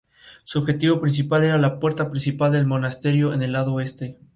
Su 0.45 0.57
objetivo 0.57 0.99
principal 0.99 1.43
era 1.43 1.59
la 1.59 1.77
puerta 1.77 2.09
principal 2.09 2.53
del 2.53 2.65
monasterio, 2.65 3.35
en 3.35 3.43
el 3.43 3.51
lado 3.51 3.75
oeste. 3.75 4.17